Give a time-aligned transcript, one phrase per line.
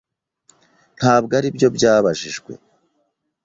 [0.97, 2.53] Ntabwo aribyo byabajijwe.